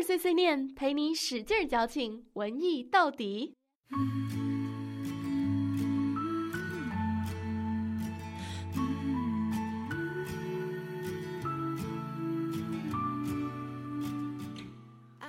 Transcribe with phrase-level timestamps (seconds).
[0.00, 3.54] 碎碎念，陪你使劲矫情，文艺到底。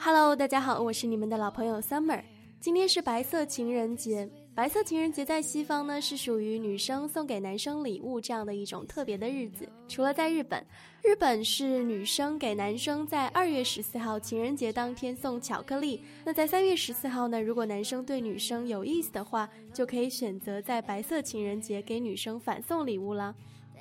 [0.00, 2.22] Hello，大家好，我是你们的老朋友 Summer。
[2.60, 4.30] 今天是白色情人节。
[4.56, 9.68] 白色情人节在西方呢，是属于女生送给男生礼物这样的一种特别的日子。
[9.88, 10.64] 除了在日本，
[11.02, 16.00] 日本是女生给男生在二月十四号情人节当天送巧克力。
[16.24, 23.34] 那在三月十四号呢，如果男生对女生有意思的话，就可以选择在白色情人节给女生反送礼物了。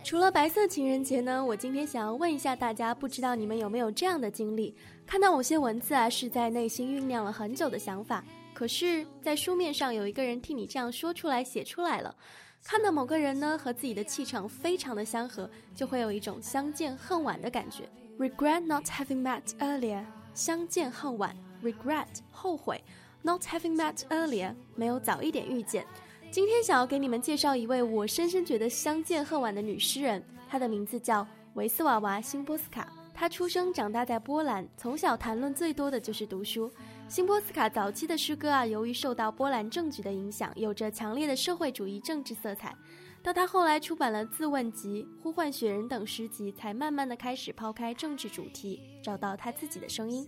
[0.03, 8.25] 除了白色情人节呢，我今天想要问一下大家，不知道你们有没有这样的经历：看到某些文字啊，是在内心酝酿了很久的想法。
[8.63, 12.15] 可是，在书面上有一个人替你这样说出来、写出来了。
[12.63, 17.83] 看到某个人呢和自己的气场非常的相合，就会有一种相见恨晚的感觉。
[18.17, 21.35] Regret not having met earlier，相见恨晚。
[21.61, 22.81] Regret 后悔
[23.21, 25.85] ，not having met earlier 没有早一点遇见。
[26.31, 32.87] 今天想要给你们介绍一位我深深觉得相见恨晚的女诗人，她的名字叫维斯瓦娃·辛波斯卡。
[33.13, 36.71] 她出生长大在波兰，从小谈论最多的就是读书。
[37.13, 42.75] 辛波斯卡早期的诗歌啊，由于受到波兰政局的影响，有着强烈的社会主义政治色彩。
[43.21, 50.27] 到他后来出版了《自问集》《呼唤雪人》等诗集，才慢慢的开始抛开政治主题，找到他自己的声音。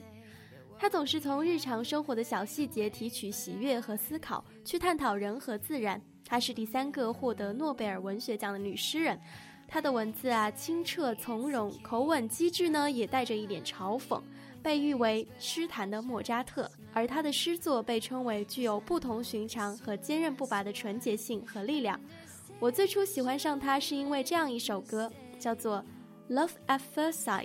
[0.78, 6.00] 他总是从日常生活的小细节提取喜悦和思考，去探讨人和自然。
[6.23, 9.19] 她是第三个获得诺贝尔文学奖的女诗人。
[9.67, 14.22] 她的文字啊，清澈从容，口吻机智呢，也带着一点嘲讽。
[14.66, 22.02] 被誉为诗坛的莫扎特，而他的诗作被称为具有不同寻常和坚韧不拔的纯洁性和力量。
[22.59, 25.85] 我最初喜欢上他是因为这样一首歌，叫做
[26.33, 27.44] 《Love at First Sight》，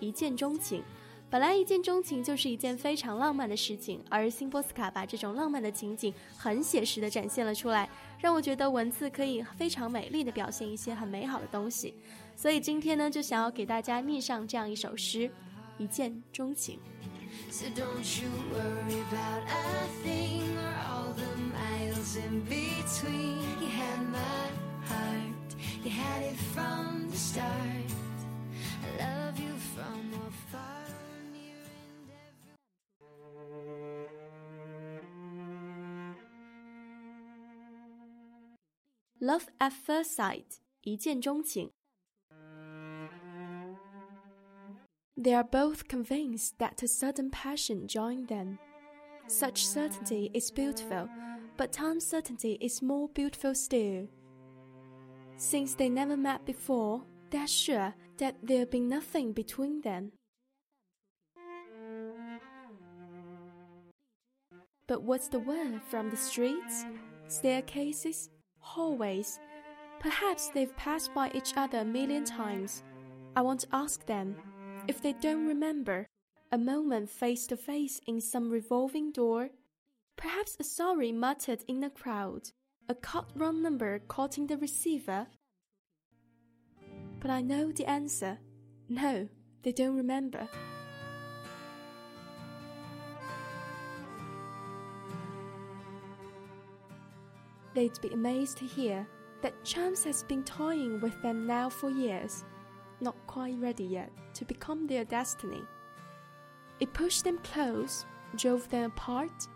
[0.00, 0.82] 一见钟情。
[1.28, 7.86] 本来一见钟情就是一件非常浪漫的事情，而辛波斯卡把这种浪漫的情景很写实的展现了出来，
[8.18, 11.94] 让我觉得文字可以非常美丽的表现一些很美好的东西。
[12.34, 15.30] 所以今天呢，就想要给大家念上这样一首诗。
[15.81, 16.79] 一见钟情。
[17.51, 23.39] So don't you worry about a thing or all the miles in between.
[23.61, 24.49] You had my
[24.87, 27.91] heart, you had it from the start.
[28.83, 30.87] I love you from afar.
[31.31, 31.61] Near
[39.19, 41.71] and Love at first sight，一见钟情。
[45.22, 48.58] They are both convinced that a sudden passion joined them.
[49.28, 51.08] Such certainty is beautiful,
[51.56, 54.08] but uncertainty is more beautiful still.
[55.36, 60.10] Since they never met before, they are sure that there'll be nothing between them.
[64.88, 66.84] But what's the word from the streets,
[67.28, 68.28] staircases,
[68.58, 69.38] hallways?
[70.00, 72.82] Perhaps they've passed by each other a million times.
[73.36, 74.34] I want to ask them
[74.88, 76.08] if they don't remember,
[76.50, 79.50] a moment face to face in some revolving door,
[80.16, 82.50] perhaps a sorry muttered in the crowd,
[82.88, 85.26] a cut wrong number caught in the receiver.
[87.20, 88.38] But I know the answer.
[88.88, 89.28] No,
[89.62, 90.48] they don't remember.
[97.74, 99.06] They'd be amazed to hear
[99.40, 102.44] that chance has been toying with them now for years
[103.02, 105.62] not quite ready yet to become their destiny.
[106.80, 109.48] It pushed them close, drove them apart,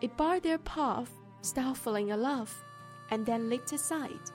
[0.00, 1.10] it barred their path,
[1.42, 2.52] stifling a love,
[3.10, 4.30] and then leaped aside.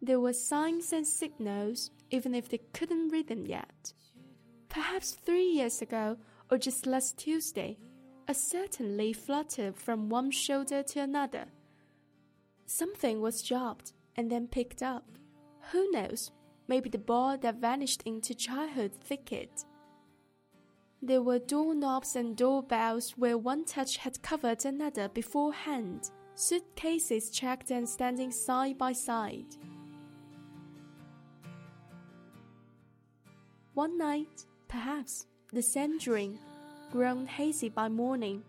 [0.00, 3.92] There were signs and signals, even if they couldn't read them yet.
[4.68, 6.16] Perhaps three years ago,
[6.50, 7.78] or just last Tuesday,
[8.26, 11.44] a certain leaf fluttered from one shoulder to another
[12.74, 15.04] Something was dropped and then picked up.
[15.72, 16.30] Who knows?
[16.68, 19.66] Maybe the ball that vanished into childhood thicket.
[21.02, 27.86] There were doorknobs and doorbells where one touch had covered another beforehand, suitcases checked and
[27.86, 29.54] standing side by side.
[33.74, 36.38] One night, perhaps, the same dream,
[36.90, 38.42] grown hazy by morning,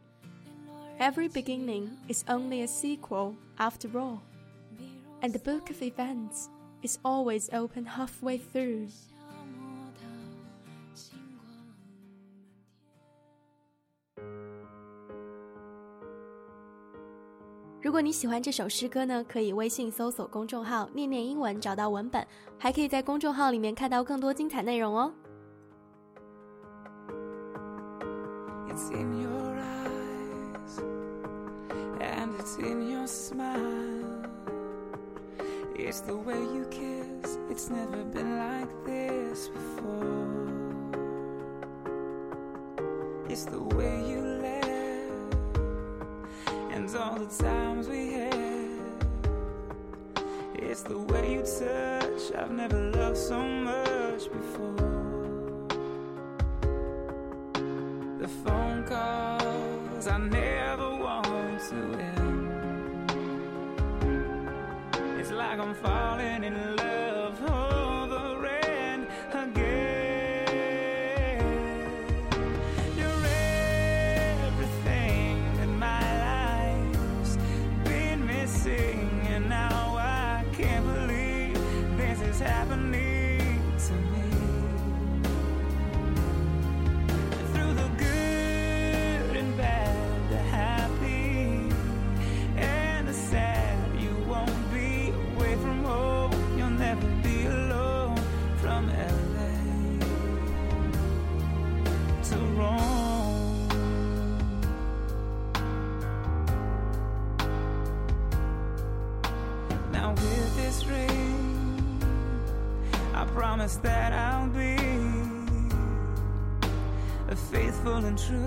[0.99, 4.19] Every beginning is only a sequel after all,
[5.21, 6.49] and the book of events
[6.83, 8.89] is always open halfway through.
[17.81, 22.27] 如 果你喜欢这首诗歌呢，可以微信搜索公众号“念念英文”找到文本，
[22.59, 25.15] 还可以在公众号里面看到更多精彩内容哦。
[28.69, 30.12] It's in your eyes
[32.00, 34.24] and it's in your smile.
[35.76, 40.24] It's the way you kiss, it's never been like this before.
[43.30, 44.64] It's the way you laugh
[46.72, 48.34] and all the times we had.
[50.56, 55.03] It's the way you touch, I've never loved so much before.
[65.56, 69.54] Like I'm falling in love over and again.
[72.98, 73.26] You're
[74.48, 77.38] everything that my life's
[77.84, 81.60] been missing, and now I can't believe
[81.98, 83.13] this is happening
[113.64, 114.76] promise that I'll be
[117.30, 118.46] a faithful and true,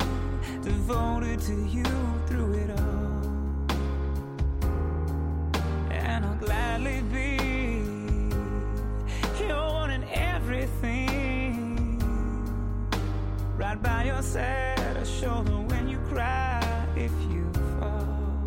[0.63, 1.85] devoted to you
[2.27, 3.06] through it all.
[14.17, 16.63] Your side, a shoulder when you cry
[16.97, 17.45] if you
[17.79, 18.43] fall.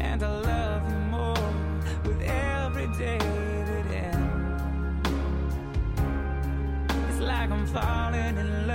[0.00, 1.52] And I love you more
[2.06, 5.10] with every day that ends.
[7.10, 8.65] It's like I'm falling in